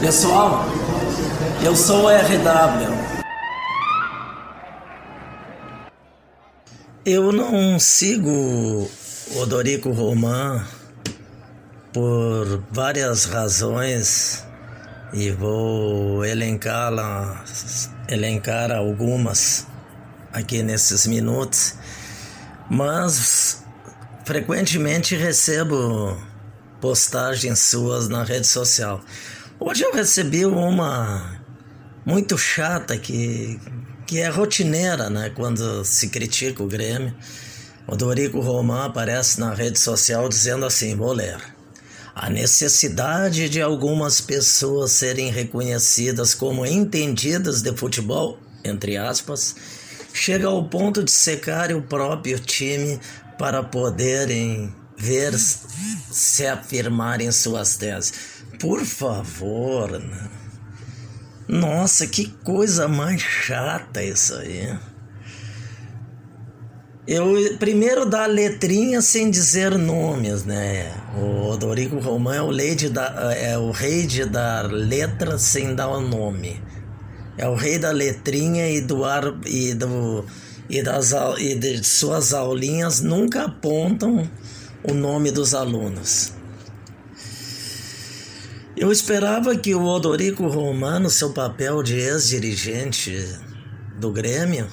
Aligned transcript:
Pessoal, 0.00 0.64
eu 1.62 1.76
sou 1.76 2.04
o 2.04 2.08
RW. 2.08 2.88
Eu 7.04 7.30
não 7.30 7.78
sigo 7.78 8.88
o 9.36 9.44
Dorico 9.44 9.90
Roman 9.90 10.64
por 11.92 12.64
várias 12.70 13.26
razões 13.26 14.42
e 15.12 15.30
vou 15.30 16.24
elencar, 16.24 16.90
elencar 18.10 18.70
algumas 18.70 19.66
aqui 20.32 20.62
nesses 20.62 21.06
minutos, 21.06 21.74
mas 22.68 23.64
frequentemente 24.24 25.16
recebo 25.16 26.16
postagens 26.80 27.58
suas 27.60 28.08
na 28.08 28.22
rede 28.22 28.46
social. 28.46 29.00
Hoje 29.58 29.82
eu 29.82 29.92
recebi 29.92 30.46
uma 30.46 31.40
muito 32.04 32.38
chata 32.38 32.96
que, 32.96 33.60
que 34.06 34.20
é 34.20 34.28
rotineira, 34.28 35.10
né? 35.10 35.30
Quando 35.30 35.84
se 35.84 36.08
critica 36.08 36.62
o 36.62 36.66
Grêmio. 36.66 37.14
O 37.86 37.96
Dorico 37.96 38.40
Roman 38.40 38.86
aparece 38.86 39.40
na 39.40 39.52
rede 39.52 39.78
social 39.78 40.28
dizendo 40.28 40.64
assim: 40.64 40.96
vou 40.96 41.12
ler. 41.12 41.38
A 42.14 42.28
necessidade 42.28 43.48
de 43.48 43.62
algumas 43.62 44.20
pessoas 44.20 44.92
serem 44.92 45.30
reconhecidas 45.30 46.34
como 46.34 46.66
entendidas 46.66 47.62
de 47.62 47.74
futebol, 47.76 48.38
entre 48.64 48.96
aspas, 48.96 49.54
chega 50.12 50.48
ao 50.48 50.68
ponto 50.68 51.02
de 51.04 51.10
secar 51.10 51.72
o 51.72 51.82
próprio 51.82 52.38
time 52.38 53.00
para 53.38 53.62
poderem 53.62 54.74
ver 54.96 55.32
se 55.38 56.46
afirmar 56.46 57.20
em 57.20 57.32
suas 57.32 57.76
teses. 57.76 58.12
Por 58.58 58.84
favor. 58.84 59.98
Né? 59.98 60.30
Nossa, 61.48 62.06
que 62.06 62.26
coisa 62.44 62.86
mais 62.86 63.20
chata 63.22 64.02
isso 64.02 64.34
aí. 64.34 64.76
Eu 67.06 67.56
primeiro 67.58 68.04
dá 68.04 68.26
letrinha 68.26 69.00
sem 69.00 69.30
dizer 69.30 69.76
nomes, 69.78 70.44
né? 70.44 70.92
O 71.16 71.48
Odorico 71.48 71.98
Romão 71.98 72.32
é 72.32 72.42
o, 72.42 72.50
lady 72.50 72.90
da, 72.90 73.34
é 73.34 73.56
o 73.56 73.70
rei 73.70 74.06
de 74.06 74.26
dar 74.26 74.70
letra 74.70 75.38
sem 75.38 75.74
dar 75.74 75.88
o 75.88 76.00
nome. 76.00 76.62
É 77.38 77.48
o 77.48 77.54
rei 77.54 77.78
da 77.78 77.90
letrinha 77.90 78.68
e 78.70 78.82
do 78.82 79.04
ar 79.04 79.34
e 79.46 79.72
do 79.72 80.24
e 80.68 80.82
das 80.82 81.12
e 81.38 81.54
de 81.54 81.82
suas 81.82 82.32
aulinhas 82.32 83.00
nunca 83.00 83.46
apontam 83.46 84.30
o 84.84 84.92
nome 84.92 85.30
dos 85.30 85.54
alunos. 85.54 86.32
Eu 88.76 88.92
esperava 88.92 89.56
que 89.56 89.74
o 89.74 89.84
Odorico 89.84 90.46
Romano, 90.46 91.10
seu 91.10 91.32
papel 91.32 91.82
de 91.82 91.96
ex-dirigente 91.96 93.26
do 93.98 94.12
Grêmio, 94.12 94.68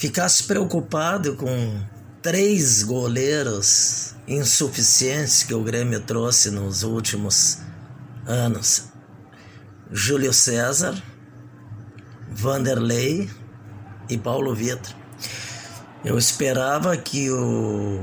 ficasse 0.00 0.44
preocupado 0.44 1.36
com 1.36 1.78
três 2.22 2.82
goleiros 2.82 4.14
insuficientes 4.26 5.42
que 5.42 5.52
o 5.52 5.62
Grêmio 5.62 6.00
trouxe 6.00 6.50
nos 6.50 6.82
últimos 6.82 7.58
anos: 8.26 8.84
Júlio 9.92 10.32
César, 10.32 10.94
Vanderlei 12.30 13.28
e 14.08 14.16
Paulo 14.16 14.54
Vitor. 14.54 14.94
Eu 16.02 16.16
esperava 16.16 16.96
que 16.96 17.30
o 17.30 18.02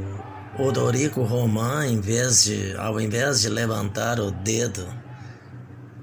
Odorico 0.59 1.23
Roman, 1.23 1.87
em 1.87 1.99
vez 1.99 2.43
de, 2.43 2.75
ao 2.77 3.01
invés 3.01 3.41
de 3.41 3.49
levantar 3.49 4.19
o 4.19 4.29
dedo 4.29 4.87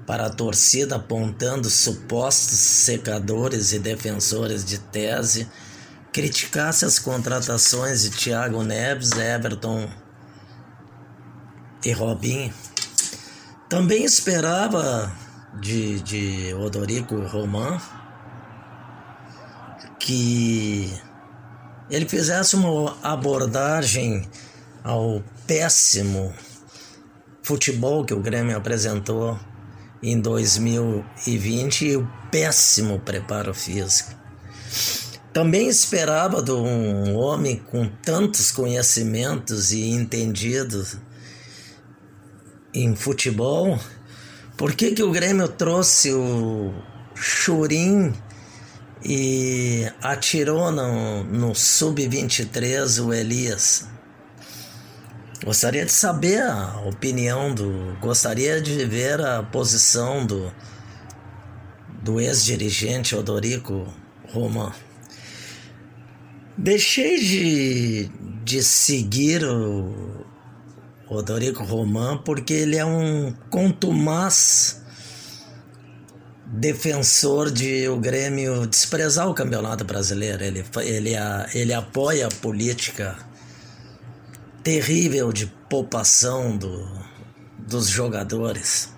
para 0.05 0.25
a 0.25 0.29
torcida 0.29 0.97
apontando 0.97 1.69
supostos 1.69 2.59
secadores 2.59 3.71
e 3.71 3.79
defensores 3.79 4.65
de 4.65 4.77
tese, 4.77 5.47
criticasse 6.15 6.85
as 6.85 6.97
contratações 6.97 8.03
de 8.03 8.09
Thiago 8.09 8.63
Neves, 8.63 9.11
Everton 9.11 9.89
e 11.83 11.91
Robinho. 11.91 12.53
Também 13.67 14.05
esperava 14.05 15.11
de, 15.59 15.99
de 15.99 16.53
Odorico 16.53 17.19
Roman 17.19 17.81
que 19.99 20.89
ele 21.89 22.07
fizesse 22.07 22.55
uma 22.55 22.95
abordagem 23.03 24.25
ao 24.85 25.21
péssimo 25.45 26.33
futebol 27.43 28.05
que 28.05 28.13
o 28.13 28.21
Grêmio 28.21 28.55
apresentou 28.55 29.37
em 30.01 30.17
2020 30.17 31.85
e 31.85 31.97
o 31.97 32.09
péssimo 32.31 33.01
preparo 33.01 33.53
físico. 33.53 34.24
Também 35.35 35.67
esperava 35.67 36.41
de 36.41 36.53
um 36.53 37.13
homem 37.17 37.57
com 37.57 37.89
tantos 37.89 38.53
conhecimentos 38.53 39.73
e 39.73 39.89
entendidos 39.89 40.95
em 42.73 42.95
futebol, 42.95 43.77
por 44.55 44.73
que, 44.73 44.93
que 44.93 45.03
o 45.03 45.11
Grêmio 45.11 45.49
trouxe 45.49 46.13
o 46.13 46.73
Churim 47.13 48.13
e 49.03 49.85
atirou 50.01 50.71
no, 50.71 51.25
no 51.25 51.53
sub-23 51.53 53.05
o 53.05 53.13
Elias. 53.13 53.89
Gostaria 55.43 55.85
de 55.85 55.91
saber 55.91 56.43
a 56.43 56.79
opinião 56.85 57.53
do. 57.53 57.97
Gostaria 57.99 58.61
de 58.61 58.85
ver 58.85 59.19
a 59.19 59.43
posição 59.43 60.25
do, 60.25 60.49
do 62.01 62.21
ex-dirigente 62.21 63.13
Odorico 63.17 63.93
Roman. 64.31 64.71
Deixei 66.57 67.19
de, 67.19 68.11
de 68.43 68.63
seguir 68.63 69.43
o 69.43 70.25
Odorico 71.09 71.63
Roman 71.63 72.17
porque 72.17 72.53
ele 72.53 72.77
é 72.77 72.85
um 72.85 73.33
contumaz 73.49 74.81
defensor 76.47 77.51
de 77.51 77.87
o 77.89 77.97
Grêmio 77.97 78.65
desprezar 78.67 79.27
o 79.29 79.33
Campeonato 79.33 79.83
Brasileiro. 79.83 80.43
Ele, 80.43 80.63
ele, 80.81 81.11
ele 81.53 81.73
apoia 81.73 82.27
a 82.27 82.31
política 82.31 83.17
terrível 84.63 85.33
de 85.33 85.47
poupação 85.69 86.55
do, 86.55 86.89
dos 87.59 87.87
jogadores. 87.87 88.93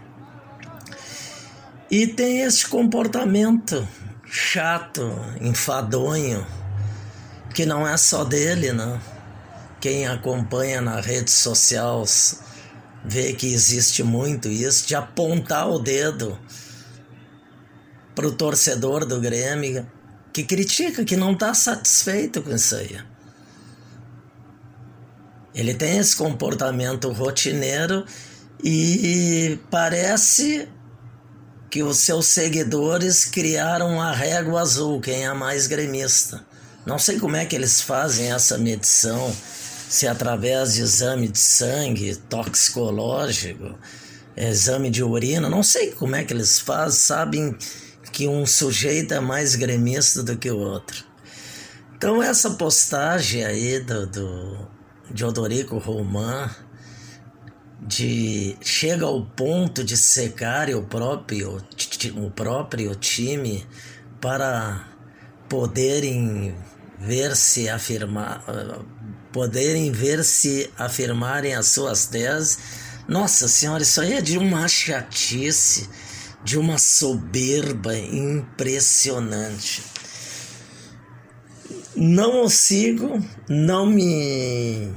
E 1.90 2.06
tem 2.06 2.42
esse 2.42 2.68
comportamento 2.68 3.88
chato, 4.26 5.10
enfadonho, 5.42 6.46
que 7.58 7.66
não 7.66 7.88
é 7.88 7.98
só 7.98 8.24
dele, 8.24 8.72
né? 8.72 9.02
Quem 9.82 10.06
acompanha 10.06 10.80
nas 10.80 11.04
redes 11.04 11.34
sociais 11.34 12.40
vê 13.04 13.34
que 13.34 13.52
existe 13.52 14.04
muito 14.04 14.48
isso 14.48 14.88
de 14.88 14.94
apontar 14.94 15.68
o 15.68 15.80
dedo 15.80 16.38
para 18.14 18.28
o 18.28 18.32
torcedor 18.32 19.08
do 19.08 19.20
Grêmio 19.20 19.92
que 20.32 20.44
critica, 20.44 21.04
que 21.04 21.18
não 21.18 21.32
está 21.32 21.52
satisfeito 21.56 22.44
com 22.44 22.54
isso 22.54 22.76
aí. 22.76 23.00
Ele 25.56 25.74
tem 25.74 25.98
esse 25.98 26.16
comportamento 26.16 27.12
rotineiro 27.12 28.06
e 28.64 29.58
parece 29.72 30.70
que 31.72 31.82
os 31.82 31.98
seus 31.98 32.28
seguidores 32.28 33.26
criaram 33.26 34.00
a 34.00 34.12
régua 34.12 34.62
azul, 34.62 35.02
quem 35.02 35.26
é 35.26 35.34
mais 35.34 35.66
gremista. 35.66 36.46
Não 36.88 36.98
sei 36.98 37.20
como 37.20 37.36
é 37.36 37.46
que 37.46 37.54
eles 37.54 37.82
fazem 37.82 38.32
essa 38.32 38.58
medição, 38.58 39.36
se 39.90 40.08
através 40.08 40.76
de 40.76 40.84
exame 40.84 41.28
de 41.28 41.38
sangue, 41.38 42.16
toxicológico, 42.16 43.78
exame 44.38 44.90
de 44.90 45.04
urina, 45.04 45.50
não 45.50 45.62
sei 45.62 45.92
como 45.92 46.16
é 46.16 46.24
que 46.24 46.32
eles 46.32 46.60
fazem, 46.60 46.98
sabem 46.98 47.58
que 48.14 48.26
um 48.26 48.46
sujeito 48.46 49.14
é 49.14 49.20
mais 49.20 49.54
gremista 49.54 50.24
do 50.24 50.38
que 50.38 50.50
o 50.50 50.60
outro. 50.60 51.04
Então 51.98 52.24
essa 52.24 52.52
postagem 52.52 53.44
aí 53.44 53.82
do, 53.82 54.08
do 54.08 54.68
de 55.12 55.26
Odorico 55.26 55.78
Roman 55.80 56.50
de 57.82 58.56
chega 58.62 59.06
ao 59.06 59.26
ponto 59.26 59.84
de 59.84 59.98
secar 59.98 60.70
o 60.70 60.84
próprio 60.84 61.62
o 62.16 62.32
próprio 62.32 62.96
time 62.96 63.68
para 64.22 64.88
poderem 65.50 66.56
ver 67.00 67.36
se 67.36 67.70
afirmar 67.70 68.44
poderem 69.32 69.92
ver 69.92 70.24
se 70.24 70.70
afirmarem 70.78 71.54
as 71.54 71.68
suas 71.68 72.08
teses. 72.08 72.58
Nossa 73.08 73.48
senhora, 73.48 73.84
isso 73.84 74.02
aí 74.02 74.14
é 74.14 74.22
de 74.22 74.38
uma 74.38 74.68
chatice 74.68 75.88
de 76.44 76.58
uma 76.58 76.78
soberba 76.78 77.96
impressionante. 77.98 79.84
não 81.96 82.44
o 82.44 82.50
sigo, 82.50 83.22
não 83.50 83.86
me 83.86 84.94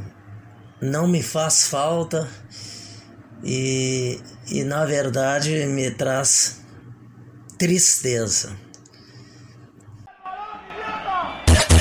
não 0.81 1.07
me 1.07 1.23
faz 1.23 1.67
falta 1.67 2.29
e, 3.43 4.21
e 4.49 4.65
na 4.65 4.85
verdade 4.85 5.67
me 5.67 5.91
traz 5.91 6.61
tristeza. 7.59 8.57